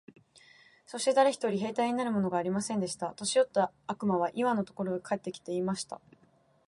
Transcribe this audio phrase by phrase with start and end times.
[0.87, 3.13] そして誰一人兵隊になるものがありませんでした。
[3.15, 6.01] 年よった悪魔はイワンのところへ帰って来て、言いました。